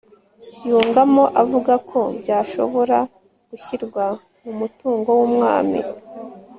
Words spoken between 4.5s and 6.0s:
mutungo w'umwami